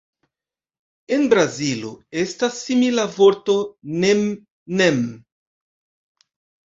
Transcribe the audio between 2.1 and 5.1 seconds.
estas simila vorto "nem-nem".